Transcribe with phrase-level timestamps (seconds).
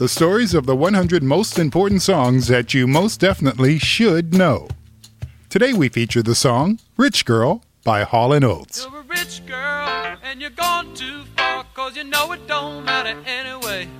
[0.00, 4.66] the stories of the 100 most important songs that you most definitely should know.
[5.50, 8.86] Today we feature the song Rich Girl by Hall & Oates.
[8.90, 13.14] You're a rich girl and you're gone too far cause you know it don't matter
[13.26, 13.90] anyway.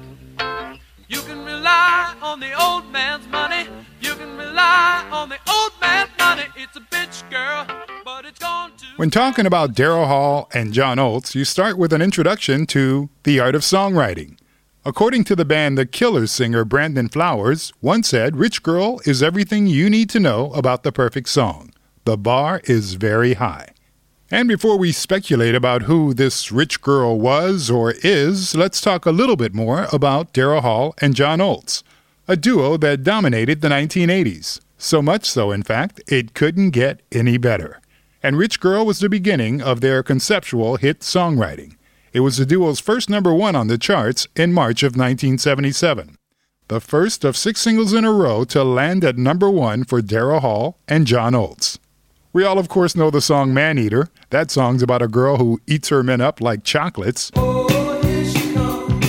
[1.06, 3.68] You can rely on the old man's money.
[4.00, 6.44] You can rely on the old man's money.
[6.56, 7.66] It's a bitch girl,
[8.06, 11.92] but it's gone too When talking about Daryl Hall and John Oates, you start with
[11.92, 14.39] an introduction to the art of songwriting.
[14.82, 19.66] According to the band The Killers singer Brandon Flowers, once said, Rich Girl is everything
[19.66, 21.74] you need to know about the perfect song.
[22.06, 23.74] The bar is very high.
[24.30, 29.10] And before we speculate about who this rich girl was or is, let's talk a
[29.10, 31.84] little bit more about Daryl Hall and John Oates,
[32.26, 34.60] a duo that dominated the 1980s.
[34.78, 37.82] So much so, in fact, it couldn't get any better.
[38.22, 41.74] And Rich Girl was the beginning of their conceptual hit songwriting.
[42.12, 46.16] It was the duo's first number one on the charts in March of 1977.
[46.66, 50.40] The first of six singles in a row to land at number one for Daryl
[50.40, 51.78] Hall and John Oates.
[52.32, 54.08] We all, of course, know the song Man Eater.
[54.30, 57.30] That song's about a girl who eats her men up like chocolates.
[57.36, 59.06] Oh, here she comes.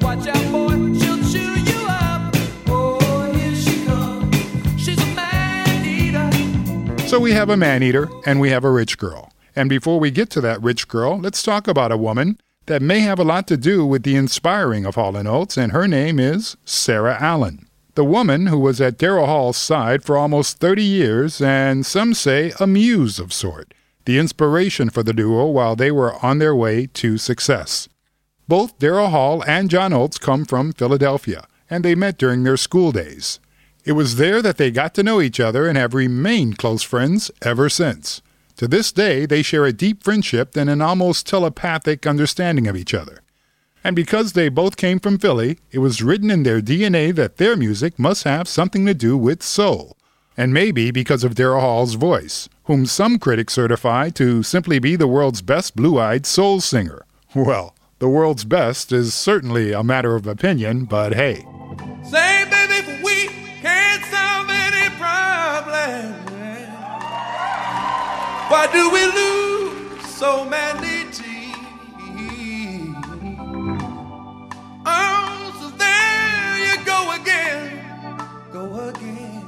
[0.00, 2.34] Watch out, boy, she'll chew you up.
[2.68, 4.36] Oh, here she comes.
[4.80, 7.08] She's a man eater.
[7.08, 9.32] So we have a man eater and we have a rich girl.
[9.60, 13.00] And before we get to that rich girl, let's talk about a woman that may
[13.00, 16.18] have a lot to do with the inspiring of Hall & Oates, and her name
[16.18, 17.68] is Sara Allen.
[17.94, 22.54] The woman who was at Daryl Hall's side for almost 30 years, and some say
[22.58, 23.74] a muse of sort,
[24.06, 27.86] the inspiration for the duo while they were on their way to success.
[28.48, 32.92] Both Daryl Hall and John Oates come from Philadelphia, and they met during their school
[32.92, 33.40] days.
[33.84, 37.30] It was there that they got to know each other and have remained close friends
[37.42, 38.22] ever since.
[38.60, 42.92] To this day, they share a deep friendship and an almost telepathic understanding of each
[42.92, 43.22] other.
[43.82, 47.56] And because they both came from Philly, it was written in their DNA that their
[47.56, 49.96] music must have something to do with soul.
[50.36, 55.08] And maybe because of Daryl Hall's voice, whom some critics certify to simply be the
[55.08, 57.06] world's best blue eyed soul singer.
[57.34, 61.46] Well, the world's best is certainly a matter of opinion, but hey.
[62.04, 62.39] Say,
[68.50, 71.54] why do we lose so many tears?
[74.84, 78.18] Oh, so there you go again,
[78.52, 79.42] go again.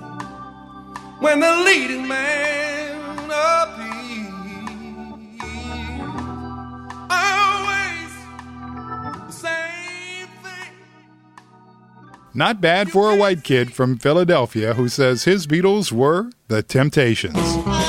[1.19, 4.31] When the leading man appears,
[7.11, 8.12] always
[9.27, 10.75] the same thing.
[12.35, 17.81] Not bad for a white kid from Philadelphia who says his Beatles were the Temptations.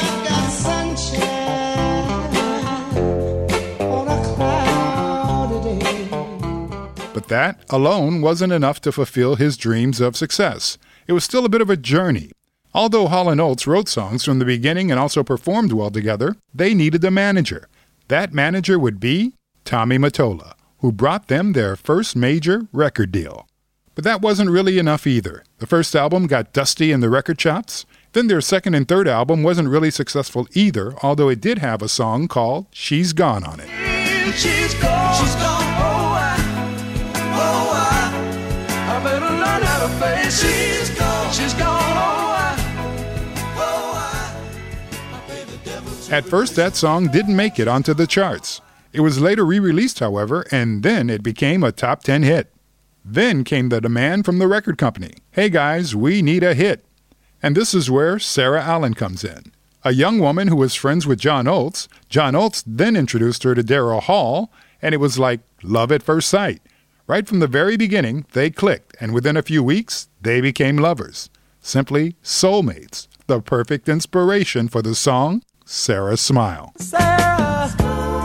[7.23, 10.77] But that alone wasn't enough to fulfill his dreams of success.
[11.07, 12.31] It was still a bit of a journey.
[12.73, 16.73] Although Hall & Oates wrote songs from the beginning and also performed well together, they
[16.73, 17.69] needed a manager.
[18.09, 23.47] That manager would be Tommy Mottola, who brought them their first major record deal.
[23.95, 25.45] But that wasn't really enough either.
[25.59, 27.85] The first album got dusty in the record shops.
[28.11, 31.87] Then their second and third album wasn't really successful either, although it did have a
[31.87, 33.69] song called She's Gone on it.
[34.35, 35.15] She's gone.
[35.15, 35.72] She's gone.
[39.03, 40.41] Better learn how to face.
[40.41, 41.33] She's gone.
[41.33, 41.67] She's gone.
[41.67, 42.55] Oh, I,
[43.57, 43.93] oh,
[45.11, 48.07] I, I pay the devil to At first, that song didn't make it onto the
[48.07, 48.61] charts.
[48.93, 52.53] It was later re released, however, and then it became a top 10 hit.
[53.03, 56.85] Then came the demand from the record company hey guys, we need a hit.
[57.41, 59.51] And this is where Sara Allen comes in.
[59.83, 61.89] A young woman who was friends with John Oates.
[62.07, 64.51] John Oates then introduced her to Daryl Hall,
[64.81, 66.61] and it was like love at first sight.
[67.05, 71.29] Right from the very beginning, they clicked, and within a few weeks, they became lovers.
[71.59, 76.71] Simply soulmates, the perfect inspiration for the song Sara Smile.
[76.77, 78.23] Sarah, smile.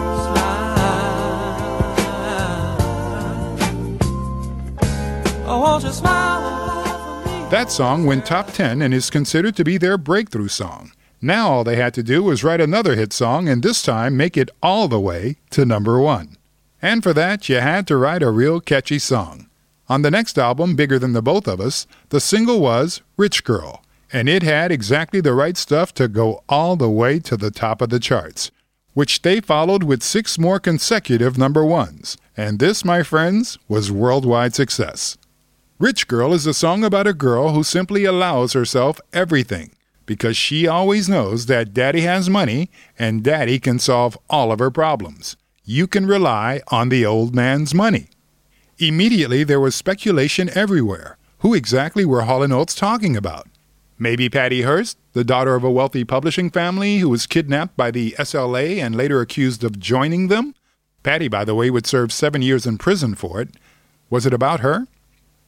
[5.45, 7.49] Oh, smile?
[7.51, 10.93] That song went top 10 and is considered to be their breakthrough song.
[11.21, 14.37] Now all they had to do was write another hit song and this time make
[14.37, 16.37] it all the way to number one.
[16.81, 19.49] And for that, you had to write a real catchy song.
[19.89, 23.83] On the next album, Bigger Than the Both of Us, the single was Rich Girl,
[24.13, 27.81] and it had exactly the right stuff to go all the way to the top
[27.81, 28.51] of the charts,
[28.93, 32.17] which they followed with six more consecutive number ones.
[32.37, 35.17] And this, my friends, was worldwide success.
[35.79, 39.71] Rich Girl is a song about a girl who simply allows herself everything
[40.05, 44.71] because she always knows that daddy has money and daddy can solve all of her
[44.71, 45.37] problems.
[45.71, 48.09] You can rely on the old man's money.
[48.79, 51.19] Immediately, there was speculation everywhere.
[51.41, 53.47] Who exactly were Hall & Oates talking about?
[53.99, 58.13] Maybe Patty Hearst, the daughter of a wealthy publishing family who was kidnapped by the
[58.13, 60.55] SLA and later accused of joining them?
[61.03, 63.51] Patty, by the way, would serve seven years in prison for it.
[64.09, 64.87] Was it about her?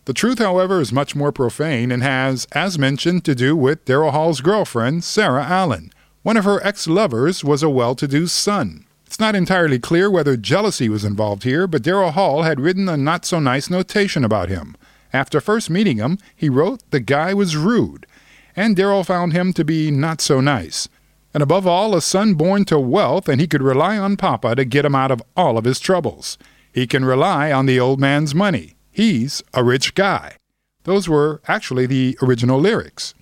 [0.04, 4.12] The truth, however, is much more profane and has, as mentioned, to do with Daryl
[4.12, 5.90] Hall's girlfriend, Sara Allen.
[6.20, 8.84] One of her ex lovers was a well to do son.
[9.10, 12.96] It's not entirely clear whether jealousy was involved here, but Daryl Hall had written a
[12.96, 14.76] not so nice notation about him.
[15.12, 18.06] After first meeting him, he wrote the guy was rude,
[18.54, 20.88] and Daryl found him to be not so nice.
[21.34, 24.64] And above all, a son born to wealth, and he could rely on Papa to
[24.64, 26.38] get him out of all of his troubles.
[26.72, 28.76] He can rely on the old man's money.
[28.92, 30.36] He's a rich guy.
[30.84, 33.14] Those were actually the original lyrics.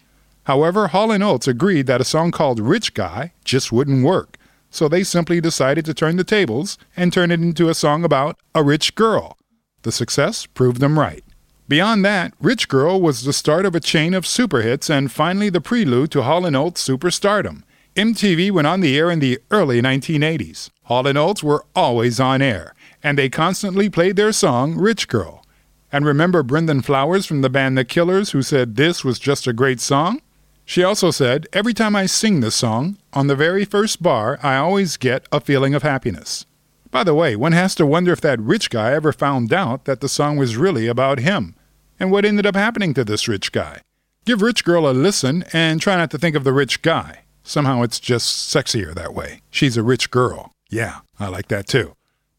[0.44, 4.37] However, Hall & Oates agreed that a song called Rich Guy just wouldn't work
[4.70, 8.38] so they simply decided to turn the tables and turn it into a song about
[8.54, 9.36] a rich girl.
[9.82, 11.24] The success proved them right.
[11.68, 15.50] Beyond that, Rich Girl was the start of a chain of super hits and finally
[15.50, 17.62] the prelude to Hall & Oates' superstardom.
[17.94, 20.70] MTV went on the air in the early 1980s.
[20.84, 25.44] Hall & Oates were always on air, and they constantly played their song Rich Girl.
[25.92, 29.52] And remember Brandon Flowers from the band The Killers who said this was just a
[29.52, 30.22] great song?
[30.68, 34.56] She also said, Every time I sing this song, on the very first bar, I
[34.56, 36.44] always get a feeling of happiness.
[36.90, 40.02] By the way, one has to wonder if that rich guy ever found out that
[40.02, 41.54] the song was really about him,
[41.98, 43.80] and what ended up happening to this rich guy.
[44.26, 47.20] Give Rich Girl a listen and try not to think of the rich guy.
[47.42, 49.40] Somehow it's just sexier that way.
[49.48, 50.52] She's a rich girl.
[50.68, 51.94] Yeah, I like that too.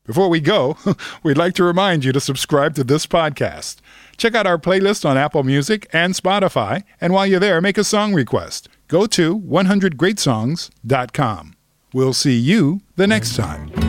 [0.10, 0.76] Before we go,
[1.22, 3.76] we'd like to remind you to subscribe to this podcast.
[4.18, 7.84] Check out our playlist on Apple Music and Spotify, and while you're there, make a
[7.84, 8.70] song request.
[8.88, 11.56] Go to 100greatsongs.com.
[11.94, 13.89] We'll see you the next time.